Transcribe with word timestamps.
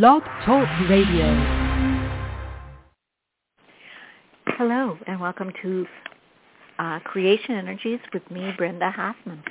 Blog 0.00 0.22
Talk 0.46 0.66
Radio. 0.88 1.28
Hello, 4.56 4.96
and 5.06 5.20
welcome 5.20 5.52
to 5.60 5.86
uh, 6.78 6.98
Creation 7.00 7.56
Energies 7.56 8.00
with 8.14 8.22
me, 8.30 8.54
Brenda 8.56 8.90
Hoffman. 8.90 9.42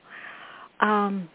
Um, 0.81 1.29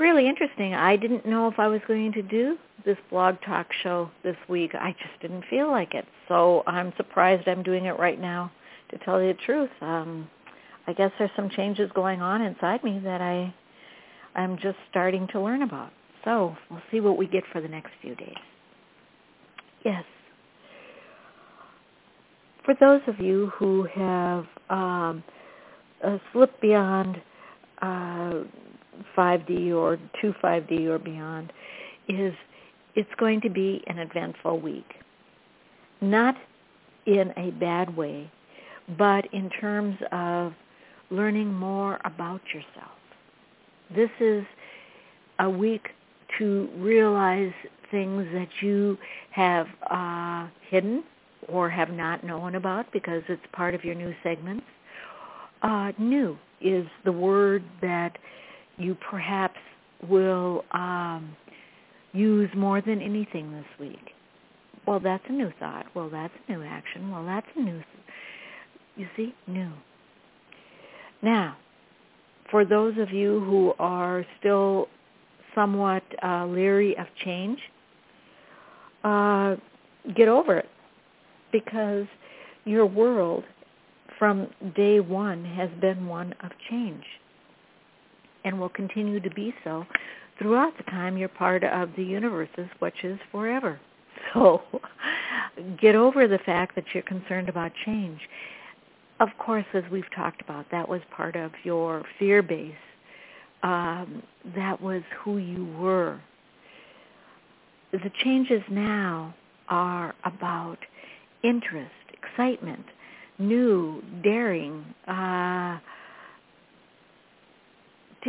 really 0.00 0.28
interesting. 0.28 0.74
I 0.74 0.96
didn't 0.96 1.24
know 1.24 1.46
if 1.46 1.60
I 1.60 1.68
was 1.68 1.82
going 1.86 2.12
to 2.14 2.22
do 2.22 2.58
this 2.86 2.96
blog 3.10 3.36
talk 3.44 3.66
show 3.82 4.10
this 4.22 4.36
week. 4.48 4.70
I 4.74 4.92
just 4.92 5.20
didn't 5.20 5.44
feel 5.50 5.68
like 5.68 5.92
it. 5.92 6.06
So 6.28 6.62
I'm 6.66 6.92
surprised 6.96 7.46
I'm 7.48 7.62
doing 7.62 7.84
it 7.84 7.98
right 7.98 8.18
now, 8.18 8.50
to 8.90 8.98
tell 8.98 9.20
you 9.20 9.32
the 9.32 9.38
truth. 9.44 9.70
Um, 9.82 10.30
I 10.86 10.92
guess 10.92 11.10
there's 11.18 11.30
some 11.34 11.50
changes 11.50 11.90
going 11.94 12.22
on 12.22 12.40
inside 12.40 12.82
me 12.84 13.00
that 13.04 13.20
I 13.20 13.52
I'm 14.36 14.56
just 14.58 14.76
starting 14.90 15.26
to 15.32 15.40
learn 15.40 15.62
about. 15.62 15.90
So 16.24 16.56
we'll 16.70 16.82
see 16.90 17.00
what 17.00 17.16
we 17.16 17.26
get 17.26 17.42
for 17.52 17.60
the 17.60 17.68
next 17.68 17.90
few 18.02 18.14
days. 18.14 18.34
Yes. 19.84 20.04
For 22.64 22.74
those 22.78 23.00
of 23.06 23.18
you 23.18 23.50
who 23.56 23.84
have 23.94 24.44
um, 24.68 25.24
uh, 26.04 26.18
slipped 26.32 26.60
beyond 26.60 27.16
uh, 27.80 28.42
5D 29.16 29.72
or 29.72 29.98
2-5D 30.22 30.86
or 30.86 30.98
beyond, 30.98 31.52
is 32.08 32.34
it's 32.96 33.14
going 33.18 33.40
to 33.42 33.50
be 33.50 33.84
an 33.86 33.98
eventful 33.98 34.58
week. 34.60 34.94
Not 36.00 36.34
in 37.06 37.32
a 37.36 37.50
bad 37.52 37.96
way, 37.96 38.30
but 38.98 39.32
in 39.32 39.48
terms 39.50 39.96
of 40.10 40.52
learning 41.10 41.54
more 41.54 42.00
about 42.04 42.40
yourself 42.52 42.96
this 43.94 44.10
is 44.20 44.44
a 45.38 45.48
week 45.48 45.90
to 46.38 46.68
realize 46.76 47.52
things 47.90 48.26
that 48.32 48.48
you 48.60 48.98
have 49.30 49.66
uh, 49.90 50.48
hidden 50.68 51.04
or 51.48 51.70
have 51.70 51.90
not 51.90 52.24
known 52.24 52.56
about 52.56 52.90
because 52.92 53.22
it's 53.28 53.42
part 53.52 53.74
of 53.74 53.84
your 53.84 53.94
new 53.94 54.14
segments. 54.22 54.64
Uh, 55.62 55.92
new 55.98 56.36
is 56.60 56.86
the 57.04 57.12
word 57.12 57.62
that 57.80 58.18
you 58.76 58.96
perhaps 59.08 59.58
will 60.08 60.64
um, 60.72 61.36
use 62.16 62.50
more 62.56 62.80
than 62.80 63.00
anything 63.00 63.52
this 63.52 63.66
week. 63.78 64.12
Well, 64.86 65.00
that's 65.00 65.24
a 65.28 65.32
new 65.32 65.50
thought. 65.58 65.86
Well, 65.94 66.08
that's 66.08 66.32
a 66.48 66.52
new 66.52 66.62
action. 66.62 67.10
Well, 67.10 67.24
that's 67.24 67.46
a 67.56 67.60
new, 67.60 67.82
you 68.96 69.06
see, 69.16 69.34
new. 69.46 69.72
Now, 71.22 71.56
for 72.50 72.64
those 72.64 72.94
of 72.98 73.10
you 73.10 73.40
who 73.40 73.74
are 73.78 74.24
still 74.38 74.86
somewhat 75.54 76.02
uh, 76.22 76.46
leery 76.46 76.96
of 76.96 77.06
change, 77.24 77.58
uh, 79.02 79.56
get 80.16 80.28
over 80.28 80.58
it 80.58 80.68
because 81.52 82.06
your 82.64 82.86
world 82.86 83.44
from 84.18 84.48
day 84.76 85.00
one 85.00 85.44
has 85.44 85.70
been 85.80 86.06
one 86.06 86.32
of 86.44 86.50
change 86.70 87.04
and 88.46 88.58
will 88.58 88.70
continue 88.70 89.20
to 89.20 89.30
be 89.30 89.54
so 89.62 89.84
throughout 90.38 90.74
the 90.78 90.84
time 90.84 91.18
you're 91.18 91.28
part 91.28 91.62
of 91.64 91.90
the 91.96 92.04
universe's 92.04 92.68
which 92.78 93.04
is 93.04 93.18
forever. 93.30 93.78
So 94.34 94.62
get 95.80 95.94
over 95.94 96.26
the 96.26 96.38
fact 96.38 96.74
that 96.74 96.84
you're 96.92 97.02
concerned 97.02 97.48
about 97.48 97.70
change 97.84 98.18
of 99.20 99.28
course, 99.38 99.64
as 99.72 99.82
we've 99.90 100.10
talked 100.14 100.42
about, 100.42 100.66
that 100.70 100.88
was 100.88 101.00
part 101.10 101.36
of 101.36 101.50
your 101.64 102.04
fear 102.18 102.42
base. 102.42 102.74
Um, 103.62 104.22
that 104.54 104.80
was 104.80 105.02
who 105.22 105.38
you 105.38 105.66
were. 105.78 106.20
The 107.92 108.10
changes 108.22 108.62
now 108.70 109.34
are 109.68 110.14
about 110.24 110.78
interest, 111.42 111.90
excitement, 112.12 112.84
new, 113.38 114.02
daring, 114.22 114.84
uh, 115.08 115.78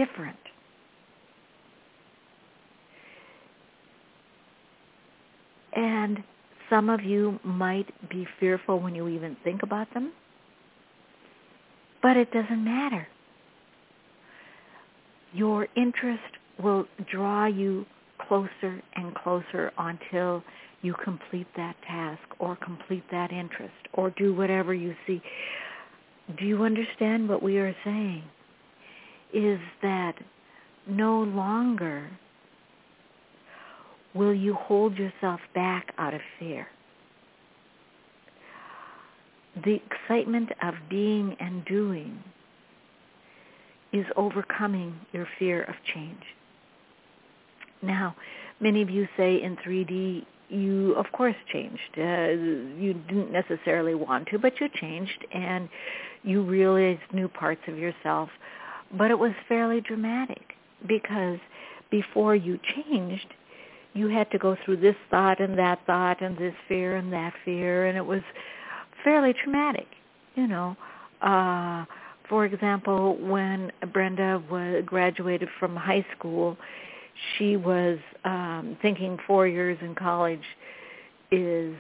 different. 0.06 0.38
And 5.76 6.20
some 6.70 6.90
of 6.90 7.04
you 7.04 7.40
might 7.44 7.88
be 8.10 8.28
fearful 8.40 8.80
when 8.80 8.96
you 8.96 9.08
even 9.08 9.36
think 9.44 9.64
about 9.64 9.94
them 9.94 10.12
but 12.02 12.18
it 12.18 12.32
doesn't 12.32 12.64
matter. 12.64 13.08
Your 15.34 15.68
interest 15.76 16.24
will 16.62 16.86
draw 17.12 17.48
you 17.48 17.86
closer 18.28 18.82
and 18.96 19.14
closer 19.16 19.72
until 19.78 20.44
you 20.82 20.96
complete 21.04 21.48
that 21.56 21.76
task 21.86 22.22
or 22.40 22.56
complete 22.56 23.04
that 23.12 23.32
interest 23.32 23.74
or 23.94 24.12
do 24.12 24.34
whatever 24.34 24.74
you 24.74 24.96
see. 25.06 25.22
Do 26.40 26.46
you 26.46 26.64
understand 26.64 27.28
what 27.28 27.44
we 27.44 27.58
are 27.58 27.76
saying? 27.84 28.24
Is 29.34 29.60
that 29.82 30.14
no 30.88 31.22
longer 31.22 32.10
will 34.14 34.34
you 34.34 34.54
hold 34.54 34.98
yourself 34.98 35.40
back 35.54 35.94
out 35.98 36.14
of 36.14 36.22
fear 36.40 36.68
the 39.64 39.80
excitement 39.90 40.52
of 40.62 40.76
being 40.90 41.36
and 41.40 41.66
doing 41.66 42.24
is 43.94 44.06
overcoming 44.16 45.00
your 45.14 45.28
fear 45.40 45.64
of 45.64 45.76
change. 45.94 46.22
Now, 47.82 48.16
many 48.60 48.82
of 48.82 48.90
you 48.90 49.08
say 49.16 49.42
in 49.42 49.56
3D, 49.58 50.26
you 50.50 50.94
of 50.96 51.06
course 51.12 51.36
changed. 51.52 51.82
Uh, 51.98 52.02
you 52.80 52.94
didn't 53.08 53.32
necessarily 53.32 53.96
want 53.96 54.28
to, 54.30 54.40
but 54.40 54.60
you 54.60 54.68
changed 54.74 55.26
and 55.34 55.70
you 56.24 56.42
realized 56.42 57.02
new 57.14 57.28
parts 57.28 57.62
of 57.68 57.78
yourself. 57.78 58.30
But 58.92 59.12
it 59.12 59.20
was 59.20 59.32
fairly 59.48 59.82
dramatic 59.82 60.54
because 60.88 61.40
before 61.90 62.36
you 62.36 62.60
changed, 62.76 63.34
you 63.94 64.08
had 64.08 64.30
to 64.32 64.38
go 64.38 64.56
through 64.64 64.78
this 64.78 64.96
thought 65.10 65.40
and 65.40 65.58
that 65.58 65.80
thought 65.86 66.22
and 66.22 66.38
this 66.38 66.54
fear 66.68 66.96
and 66.96 67.12
that 67.12 67.34
fear, 67.44 67.88
and 67.88 67.98
it 67.98 68.06
was 68.06 68.22
fairly 69.04 69.34
traumatic, 69.34 69.88
you 70.36 70.48
know. 70.48 70.78
Uh, 71.22 71.86
for 72.30 72.46
example, 72.46 73.18
when 73.18 73.72
Brenda 73.92 74.44
was 74.52 74.84
graduated 74.86 75.50
from 75.60 75.76
high 75.76 76.06
school, 76.16 76.58
she 77.38 77.58
was 77.58 77.98
um, 78.26 78.78
thinking 78.82 79.18
four 79.26 79.48
years 79.48 79.78
in 79.82 79.96
college 79.96 80.44
is 81.32 81.76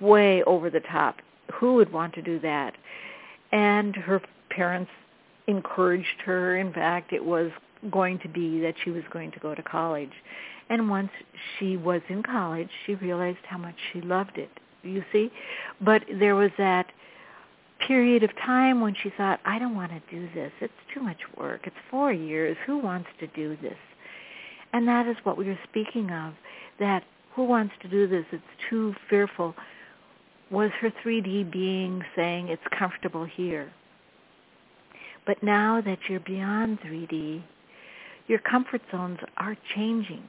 way 0.00 0.42
over 0.44 0.70
the 0.70 0.80
top. 0.80 1.16
Who 1.54 1.74
would 1.74 1.92
want 1.92 2.14
to 2.14 2.22
do 2.22 2.40
that? 2.40 2.74
And 3.52 3.94
her 3.94 4.20
parents 4.50 4.90
encouraged 5.50 6.22
her. 6.24 6.56
In 6.56 6.72
fact, 6.72 7.12
it 7.12 7.24
was 7.24 7.50
going 7.90 8.18
to 8.20 8.28
be 8.28 8.60
that 8.60 8.74
she 8.84 8.90
was 8.90 9.02
going 9.12 9.32
to 9.32 9.40
go 9.40 9.54
to 9.54 9.62
college. 9.62 10.12
And 10.68 10.88
once 10.88 11.10
she 11.58 11.76
was 11.76 12.00
in 12.08 12.22
college, 12.22 12.68
she 12.86 12.94
realized 12.94 13.38
how 13.48 13.58
much 13.58 13.74
she 13.92 14.00
loved 14.00 14.38
it 14.38 14.50
you 14.82 15.04
see? 15.12 15.30
But 15.80 16.02
there 16.18 16.34
was 16.34 16.50
that 16.58 16.86
period 17.86 18.22
of 18.22 18.30
time 18.36 18.80
when 18.80 18.94
she 19.02 19.10
thought, 19.16 19.40
I 19.44 19.58
don't 19.58 19.74
want 19.74 19.92
to 19.92 20.00
do 20.10 20.28
this. 20.34 20.52
It's 20.60 20.72
too 20.92 21.00
much 21.00 21.18
work. 21.36 21.62
It's 21.64 21.76
four 21.90 22.12
years. 22.12 22.56
Who 22.66 22.78
wants 22.78 23.08
to 23.20 23.26
do 23.28 23.56
this? 23.62 23.78
And 24.72 24.86
that 24.86 25.06
is 25.06 25.16
what 25.24 25.36
we 25.36 25.46
were 25.46 25.58
speaking 25.68 26.10
of, 26.10 26.34
that 26.78 27.02
who 27.34 27.44
wants 27.44 27.74
to 27.82 27.88
do 27.88 28.06
this? 28.06 28.24
It's 28.32 28.42
too 28.68 28.94
fearful. 29.08 29.54
Was 30.50 30.70
her 30.80 30.92
3D 31.04 31.50
being 31.50 32.04
saying 32.14 32.48
it's 32.48 32.62
comfortable 32.76 33.24
here? 33.24 33.72
But 35.26 35.42
now 35.42 35.80
that 35.80 35.98
you're 36.08 36.20
beyond 36.20 36.80
3D, 36.80 37.42
your 38.26 38.38
comfort 38.40 38.82
zones 38.90 39.18
are 39.36 39.56
changing. 39.74 40.22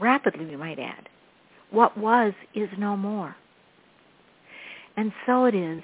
Rapidly, 0.00 0.46
we 0.46 0.56
might 0.56 0.78
add 0.78 1.08
what 1.70 1.98
was 1.98 2.32
is 2.54 2.68
no 2.78 2.96
more. 2.96 3.34
And 4.96 5.12
so 5.26 5.44
it 5.44 5.54
is 5.54 5.82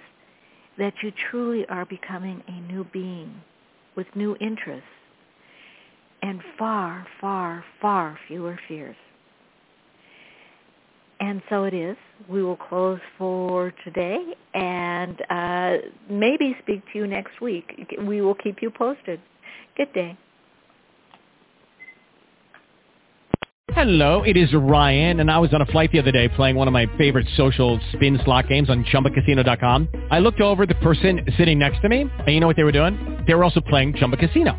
that 0.79 0.95
you 1.03 1.13
truly 1.31 1.67
are 1.67 1.85
becoming 1.85 2.43
a 2.47 2.73
new 2.73 2.85
being 2.85 3.43
with 3.97 4.07
new 4.15 4.37
interests 4.41 4.87
and 6.23 6.41
far, 6.59 7.07
far, 7.21 7.65
far 7.81 8.19
fewer 8.29 8.59
fears. 8.69 8.97
And 11.31 11.41
so 11.49 11.63
it 11.63 11.75
is. 11.75 11.97
We 12.29 12.43
will 12.43 12.57
close 12.57 12.99
for 13.17 13.73
today 13.85 14.19
and 14.53 15.17
uh, 15.31 15.77
maybe 16.11 16.57
speak 16.61 16.83
to 16.93 16.99
you 16.99 17.07
next 17.07 17.41
week. 17.41 17.95
We 18.05 18.21
will 18.21 18.35
keep 18.35 18.61
you 18.61 18.69
posted. 18.69 19.21
Good 19.77 19.93
day. 19.93 20.19
Hello, 23.69 24.25
it 24.25 24.37
is 24.37 24.53
Ryan, 24.53 25.21
and 25.21 25.31
I 25.31 25.39
was 25.39 25.55
on 25.55 25.63
a 25.63 25.67
flight 25.67 25.93
the 25.93 26.01
other 26.01 26.11
day 26.11 26.29
playing 26.29 26.57
one 26.57 26.67
of 26.67 26.73
my 26.73 26.87
favorite 26.99 27.29
social 27.37 27.79
spin 27.93 28.19
slot 28.25 28.49
games 28.49 28.69
on 28.69 28.85
ChumbaCasino.com. 28.87 29.89
I 30.11 30.19
looked 30.19 30.41
over 30.41 30.67
the 30.67 30.75
person 30.75 31.21
sitting 31.39 31.61
next 31.61 31.81
to 31.83 31.89
me, 31.89 32.07
and 32.27 32.35
you 32.35 32.41
know 32.41 32.49
what 32.49 32.57
they 32.57 32.65
were 32.65 32.73
doing? 32.73 33.23
They 33.29 33.35
were 33.35 33.45
also 33.45 33.61
playing 33.61 33.95
Chumba 33.95 34.17
Casino. 34.17 34.59